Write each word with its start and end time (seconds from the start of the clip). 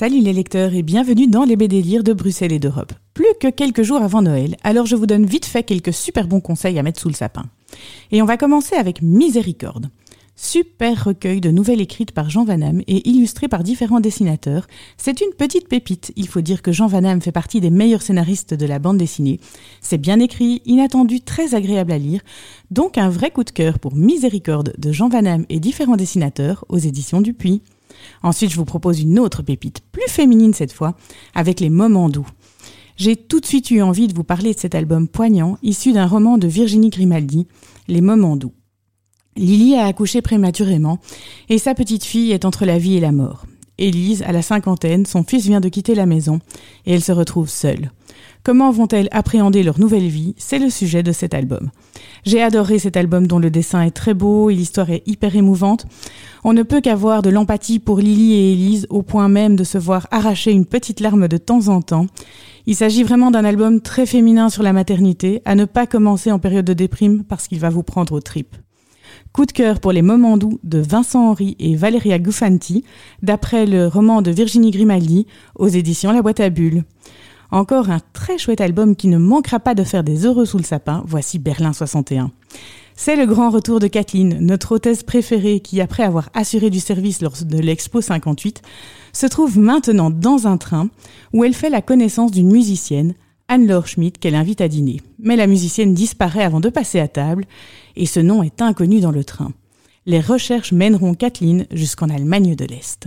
Salut 0.00 0.22
les 0.22 0.32
lecteurs 0.32 0.72
et 0.72 0.82
bienvenue 0.82 1.26
dans 1.26 1.44
les 1.44 1.56
BD 1.56 1.82
de 1.82 2.14
Bruxelles 2.14 2.54
et 2.54 2.58
d'Europe. 2.58 2.94
Plus 3.12 3.34
que 3.38 3.48
quelques 3.48 3.82
jours 3.82 4.00
avant 4.00 4.22
Noël, 4.22 4.56
alors 4.64 4.86
je 4.86 4.96
vous 4.96 5.04
donne 5.04 5.26
vite 5.26 5.44
fait 5.44 5.62
quelques 5.62 5.92
super 5.92 6.26
bons 6.26 6.40
conseils 6.40 6.78
à 6.78 6.82
mettre 6.82 6.98
sous 6.98 7.10
le 7.10 7.14
sapin. 7.14 7.42
Et 8.10 8.22
on 8.22 8.24
va 8.24 8.38
commencer 8.38 8.76
avec 8.76 9.02
Miséricorde. 9.02 9.90
Super 10.36 11.04
recueil 11.04 11.42
de 11.42 11.50
nouvelles 11.50 11.82
écrites 11.82 12.12
par 12.12 12.30
Jean 12.30 12.46
Van 12.46 12.78
et 12.86 13.10
illustrées 13.10 13.48
par 13.48 13.62
différents 13.62 14.00
dessinateurs. 14.00 14.66
C'est 14.96 15.20
une 15.20 15.34
petite 15.36 15.68
pépite. 15.68 16.14
Il 16.16 16.28
faut 16.28 16.40
dire 16.40 16.62
que 16.62 16.72
Jean 16.72 16.86
Van 16.86 17.20
fait 17.20 17.30
partie 17.30 17.60
des 17.60 17.68
meilleurs 17.68 18.00
scénaristes 18.00 18.54
de 18.54 18.64
la 18.64 18.78
bande 18.78 18.96
dessinée. 18.96 19.38
C'est 19.82 19.98
bien 19.98 20.18
écrit, 20.18 20.62
inattendu, 20.64 21.20
très 21.20 21.54
agréable 21.54 21.92
à 21.92 21.98
lire. 21.98 22.22
Donc 22.70 22.96
un 22.96 23.10
vrai 23.10 23.32
coup 23.32 23.44
de 23.44 23.50
cœur 23.50 23.78
pour 23.78 23.94
Miséricorde 23.94 24.72
de 24.78 24.92
Jean 24.92 25.10
Van 25.10 25.42
et 25.50 25.60
différents 25.60 25.96
dessinateurs 25.96 26.64
aux 26.70 26.78
éditions 26.78 27.20
Dupuis. 27.20 27.60
Ensuite, 28.22 28.50
je 28.50 28.56
vous 28.56 28.64
propose 28.64 29.00
une 29.00 29.18
autre 29.18 29.42
pépite, 29.42 29.80
plus 29.92 30.08
féminine 30.08 30.54
cette 30.54 30.72
fois, 30.72 30.96
avec 31.34 31.60
les 31.60 31.70
moments 31.70 32.08
doux. 32.08 32.26
J'ai 32.96 33.16
tout 33.16 33.40
de 33.40 33.46
suite 33.46 33.70
eu 33.70 33.80
envie 33.80 34.08
de 34.08 34.14
vous 34.14 34.24
parler 34.24 34.52
de 34.52 34.58
cet 34.58 34.74
album 34.74 35.08
poignant, 35.08 35.56
issu 35.62 35.92
d'un 35.92 36.06
roman 36.06 36.36
de 36.36 36.48
Virginie 36.48 36.90
Grimaldi, 36.90 37.46
Les 37.88 38.02
moments 38.02 38.36
doux. 38.36 38.52
Lily 39.36 39.76
a 39.76 39.86
accouché 39.86 40.20
prématurément, 40.20 40.98
et 41.48 41.58
sa 41.58 41.74
petite 41.74 42.04
fille 42.04 42.32
est 42.32 42.44
entre 42.44 42.66
la 42.66 42.78
vie 42.78 42.96
et 42.96 43.00
la 43.00 43.12
mort. 43.12 43.46
Élise, 43.80 44.22
à 44.22 44.30
la 44.30 44.42
cinquantaine, 44.42 45.06
son 45.06 45.24
fils 45.24 45.46
vient 45.46 45.60
de 45.60 45.68
quitter 45.68 45.96
la 45.96 46.06
maison, 46.06 46.38
et 46.86 46.92
elle 46.92 47.02
se 47.02 47.12
retrouve 47.12 47.48
seule. 47.48 47.90
Comment 48.42 48.70
vont-elles 48.70 49.08
appréhender 49.10 49.62
leur 49.62 49.78
nouvelle 49.78 50.08
vie? 50.08 50.34
C'est 50.38 50.58
le 50.58 50.70
sujet 50.70 51.02
de 51.02 51.12
cet 51.12 51.34
album. 51.34 51.70
J'ai 52.24 52.42
adoré 52.42 52.78
cet 52.78 52.96
album 52.96 53.26
dont 53.26 53.38
le 53.38 53.50
dessin 53.50 53.82
est 53.82 53.90
très 53.90 54.14
beau 54.14 54.48
et 54.48 54.54
l'histoire 54.54 54.90
est 54.90 55.02
hyper 55.06 55.36
émouvante. 55.36 55.86
On 56.42 56.54
ne 56.54 56.62
peut 56.62 56.80
qu'avoir 56.80 57.20
de 57.20 57.28
l'empathie 57.28 57.78
pour 57.78 57.98
Lily 57.98 58.32
et 58.34 58.52
Elise 58.52 58.86
au 58.88 59.02
point 59.02 59.28
même 59.28 59.56
de 59.56 59.64
se 59.64 59.76
voir 59.76 60.06
arracher 60.10 60.52
une 60.52 60.64
petite 60.64 61.00
larme 61.00 61.28
de 61.28 61.36
temps 61.36 61.68
en 61.68 61.82
temps. 61.82 62.06
Il 62.66 62.76
s'agit 62.76 63.02
vraiment 63.02 63.30
d'un 63.30 63.44
album 63.44 63.80
très 63.80 64.06
féminin 64.06 64.48
sur 64.48 64.62
la 64.62 64.72
maternité, 64.72 65.42
à 65.44 65.54
ne 65.54 65.66
pas 65.66 65.86
commencer 65.86 66.30
en 66.30 66.38
période 66.38 66.64
de 66.64 66.74
déprime 66.74 67.24
parce 67.24 67.46
qu'il 67.46 67.60
va 67.60 67.68
vous 67.68 67.82
prendre 67.82 68.14
aux 68.14 68.20
tripes. 68.20 68.56
Coup 69.32 69.46
de 69.46 69.52
cœur 69.52 69.78
pour 69.78 69.92
les 69.92 70.02
moments 70.02 70.36
doux 70.36 70.58
de 70.64 70.80
Vincent 70.80 71.30
Henry 71.30 71.54
et 71.60 71.76
Valeria 71.76 72.18
Guffanti, 72.18 72.84
d'après 73.22 73.64
le 73.64 73.86
roman 73.86 74.22
de 74.22 74.32
Virginie 74.32 74.72
Grimaldi, 74.72 75.28
aux 75.54 75.68
éditions 75.68 76.10
La 76.10 76.20
Boîte 76.20 76.40
à 76.40 76.50
Bulles. 76.50 76.82
Encore 77.52 77.90
un 77.90 78.00
très 78.12 78.38
chouette 78.38 78.60
album 78.60 78.96
qui 78.96 79.06
ne 79.06 79.18
manquera 79.18 79.60
pas 79.60 79.76
de 79.76 79.84
faire 79.84 80.02
des 80.02 80.26
heureux 80.26 80.46
sous 80.46 80.58
le 80.58 80.64
sapin, 80.64 81.04
voici 81.06 81.38
Berlin 81.38 81.72
61. 81.72 82.32
C'est 82.96 83.14
le 83.14 83.24
grand 83.24 83.50
retour 83.50 83.78
de 83.78 83.86
Kathleen, 83.86 84.38
notre 84.40 84.72
hôtesse 84.72 85.04
préférée 85.04 85.60
qui, 85.60 85.80
après 85.80 86.02
avoir 86.02 86.28
assuré 86.34 86.68
du 86.68 86.80
service 86.80 87.22
lors 87.22 87.36
de 87.44 87.58
l'Expo 87.58 88.00
58, 88.00 88.62
se 89.12 89.26
trouve 89.26 89.60
maintenant 89.60 90.10
dans 90.10 90.48
un 90.48 90.56
train 90.56 90.88
où 91.32 91.44
elle 91.44 91.54
fait 91.54 91.70
la 91.70 91.82
connaissance 91.82 92.32
d'une 92.32 92.50
musicienne, 92.50 93.14
Anne-Laure 93.46 93.86
Schmidt, 93.86 94.18
qu'elle 94.18 94.34
invite 94.34 94.60
à 94.60 94.66
dîner. 94.66 95.00
Mais 95.22 95.36
la 95.36 95.46
musicienne 95.46 95.94
disparaît 95.94 96.44
avant 96.44 96.60
de 96.60 96.68
passer 96.68 97.00
à 97.00 97.08
table 97.08 97.44
et 97.96 98.06
ce 98.06 98.20
nom 98.20 98.42
est 98.42 98.62
inconnu 98.62 99.00
dans 99.00 99.10
le 99.10 99.24
train. 99.24 99.52
Les 100.06 100.20
recherches 100.20 100.72
mèneront 100.72 101.14
Kathleen 101.14 101.66
jusqu'en 101.72 102.08
Allemagne 102.08 102.54
de 102.54 102.64
l'Est. 102.64 103.06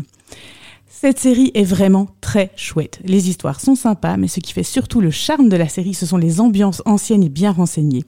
Cette 0.88 1.20
série 1.20 1.52
est 1.54 1.66
vraiment 1.66 2.08
très 2.22 2.52
chouette. 2.56 3.02
Les 3.04 3.28
histoires 3.28 3.60
sont 3.60 3.76
sympas, 3.76 4.16
mais 4.16 4.30
ce 4.30 4.40
qui 4.40 4.54
fait 4.54 4.64
surtout 4.64 5.02
le 5.02 5.12
charme 5.12 5.50
de 5.50 5.58
la 5.58 5.68
série, 5.68 5.94
ce 5.94 6.06
sont 6.06 6.16
les 6.16 6.40
ambiances 6.40 6.82
anciennes 6.86 7.24
et 7.24 7.30
bien 7.30 7.52
renseignées. 7.52 8.06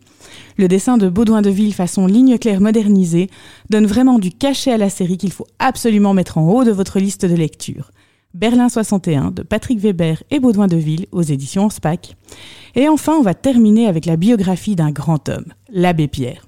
Le 0.58 0.70
dessin 0.70 0.98
de 0.98 1.10
Baudouin 1.10 1.42
de 1.42 1.50
Ville 1.50 1.74
façon 1.74 2.08
ligne 2.08 2.38
claire 2.38 2.62
modernisée 2.62 3.30
donne 3.70 3.86
vraiment 3.86 4.18
du 4.18 4.32
cachet 4.32 4.72
à 4.72 4.78
la 4.78 4.90
série 4.90 5.18
qu'il 5.18 5.34
faut 5.34 5.48
absolument 5.60 6.14
mettre 6.14 6.38
en 6.38 6.50
haut 6.50 6.64
de 6.64 6.72
votre 6.72 7.00
liste 7.00 7.26
de 7.26 7.36
lecture. 7.36 7.92
Berlin 8.36 8.68
61 8.68 9.32
de 9.32 9.44
Patrick 9.44 9.80
Weber 9.80 10.22
et 10.30 10.42
Baudouin 10.42 10.68
de 10.68 10.76
Ville 10.76 11.06
aux 11.14 11.22
éditions 11.22 11.70
SPAC. 11.70 12.18
Et 12.76 12.90
enfin, 12.90 13.14
on 13.14 13.22
va 13.22 13.34
terminer 13.34 13.88
avec 13.88 14.06
la 14.06 14.18
biographie 14.18 14.76
d'un 14.76 14.92
grand 14.92 15.30
homme, 15.30 15.54
l'abbé 15.70 16.10
Pierre. 16.10 16.46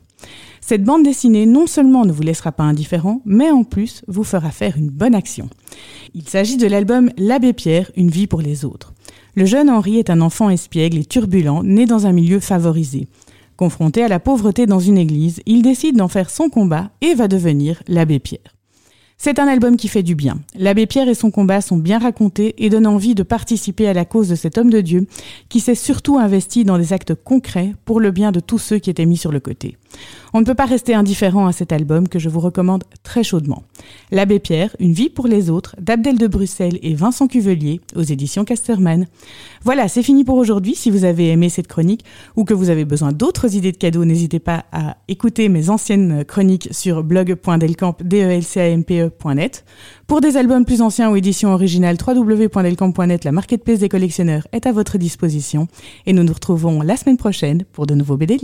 Cette 0.60 0.84
bande 0.84 1.04
dessinée 1.04 1.46
non 1.46 1.66
seulement 1.66 2.04
ne 2.04 2.12
vous 2.12 2.24
laissera 2.24 2.52
pas 2.52 2.66
indifférent, 2.66 3.22
mais 3.24 3.52
en 3.52 3.64
plus 3.64 4.04
vous 4.10 4.26
fera 4.26 4.52
faire 4.52 4.76
une 4.76 4.90
bonne 4.90 5.16
action. 5.16 5.50
Il 6.14 6.28
s'agit 6.28 6.58
de 6.58 6.68
l'album 6.68 7.10
L'abbé 7.18 7.54
Pierre, 7.54 7.90
une 7.96 8.10
vie 8.10 8.28
pour 8.28 8.42
les 8.42 8.66
autres. 8.66 8.94
Le 9.36 9.46
jeune 9.46 9.70
Henri 9.70 9.98
est 9.98 10.10
un 10.10 10.20
enfant 10.20 10.50
espiègle 10.50 10.98
et 10.98 11.06
turbulent, 11.06 11.64
né 11.64 11.86
dans 11.86 12.06
un 12.06 12.12
milieu 12.12 12.42
favorisé. 12.42 13.08
Confronté 13.56 14.04
à 14.04 14.10
la 14.10 14.20
pauvreté 14.20 14.66
dans 14.66 14.82
une 14.82 14.98
église, 14.98 15.42
il 15.46 15.62
décide 15.62 15.96
d'en 15.96 16.10
faire 16.10 16.30
son 16.30 16.50
combat 16.50 16.92
et 17.00 17.16
va 17.16 17.30
devenir 17.30 17.82
l'abbé 17.88 18.20
Pierre. 18.20 18.57
C'est 19.20 19.40
un 19.40 19.48
album 19.48 19.78
qui 19.78 19.88
fait 19.88 20.04
du 20.04 20.14
bien. 20.14 20.38
L'abbé 20.54 20.86
Pierre 20.86 21.10
et 21.10 21.16
son 21.16 21.32
combat 21.32 21.60
sont 21.60 21.78
bien 21.78 21.98
racontés 21.98 22.54
et 22.64 22.70
donnent 22.70 22.86
envie 22.86 23.16
de 23.16 23.24
participer 23.24 23.88
à 23.88 23.94
la 23.94 24.06
cause 24.06 24.30
de 24.30 24.36
cet 24.36 24.60
homme 24.60 24.70
de 24.70 24.80
Dieu 24.80 25.08
qui 25.50 25.60
s'est 25.60 25.74
surtout 25.74 26.20
investi 26.20 26.66
dans 26.66 26.78
des 26.78 26.94
actes 26.94 27.16
concrets 27.16 27.74
pour 27.84 28.00
le 28.00 28.12
bien 28.12 28.32
de 28.32 28.40
tous 28.40 28.60
ceux 28.60 28.78
qui 28.78 28.92
étaient 28.92 29.08
mis 29.08 29.18
sur 29.18 29.32
le 29.32 29.40
côté. 29.40 29.76
On 30.34 30.40
ne 30.40 30.46
peut 30.46 30.56
pas 30.56 30.66
rester 30.66 30.94
indifférent 30.94 31.48
à 31.48 31.52
cet 31.52 31.72
album 31.72 32.08
que 32.08 32.20
je 32.20 32.30
vous 32.30 32.40
recommande 32.40 32.84
très 33.04 33.24
chaudement. 33.24 33.64
L'abbé 34.12 34.40
Pierre, 34.40 34.76
Une 34.80 34.94
vie 34.94 35.10
pour 35.10 35.28
les 35.28 35.50
autres, 35.50 35.76
d'Abdel 35.80 36.18
de 36.18 36.28
Bruxelles 36.28 36.80
et 36.82 36.94
Vincent 36.94 37.28
Cuvelier 37.28 37.82
aux 37.96 38.04
éditions 38.04 38.46
Casterman. 38.46 39.08
Voilà, 39.64 39.88
c'est 39.88 40.04
fini 40.04 40.24
pour 40.24 40.38
aujourd'hui. 40.38 40.76
Si 40.76 40.92
vous 40.92 41.04
avez 41.04 41.30
aimé 41.30 41.50
cette 41.50 41.68
chronique 41.68 42.06
ou 42.36 42.44
que 42.44 42.54
vous 42.54 42.70
avez 42.70 42.86
besoin 42.86 43.12
d'autres 43.12 43.56
idées 43.56 43.72
de 43.72 43.78
cadeaux, 43.78 44.06
n'hésitez 44.06 44.40
pas 44.40 44.66
à 44.72 44.98
écouter 45.08 45.50
mes 45.50 45.70
anciennes 45.70 46.24
chroniques 46.26 46.70
sur 46.72 47.04
blog.delcamp.net. 47.04 49.66
Pour 50.08 50.22
des 50.22 50.38
albums 50.38 50.66
plus 50.66 50.82
anciens 50.82 51.12
ou 51.12 51.16
éditions 51.16 51.54
originales, 51.54 51.98
www.delcamp.net, 52.06 53.24
la 53.24 53.32
marketplace 53.32 53.80
des 53.80 53.90
collectionneurs 53.90 54.48
est 54.52 54.66
à 54.66 54.72
votre 54.72 54.98
disposition. 54.98 55.68
Et 56.06 56.14
nous 56.14 56.24
nous 56.24 56.34
retrouvons 56.34 56.82
la 56.82 56.96
semaine 56.96 57.18
prochaine 57.18 57.66
pour 57.74 57.88
de 57.88 57.96
nouveaux 57.96 58.18
BD. 58.18 58.38